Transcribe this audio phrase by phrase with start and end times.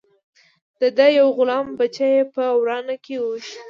[0.79, 3.53] د ده یو غلام بچه یې په ورانه کې وويشت.